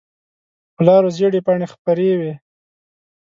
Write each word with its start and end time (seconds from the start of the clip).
په 0.75 0.81
لارو 0.87 1.09
زېړې 1.17 1.39
پاڼې 1.45 1.67
خپرې 1.73 2.11
وي 2.19 2.33